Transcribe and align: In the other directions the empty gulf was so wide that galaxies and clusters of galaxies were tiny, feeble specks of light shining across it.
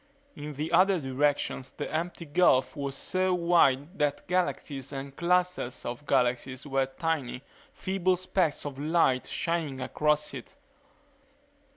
In 0.35 0.55
the 0.55 0.71
other 0.71 0.99
directions 0.99 1.69
the 1.69 1.93
empty 1.93 2.25
gulf 2.25 2.75
was 2.75 2.95
so 2.95 3.35
wide 3.35 3.99
that 3.99 4.27
galaxies 4.27 4.91
and 4.91 5.15
clusters 5.15 5.85
of 5.85 6.07
galaxies 6.07 6.65
were 6.65 6.87
tiny, 6.87 7.43
feeble 7.71 8.15
specks 8.15 8.65
of 8.65 8.79
light 8.79 9.27
shining 9.27 9.79
across 9.79 10.33
it. 10.33 10.55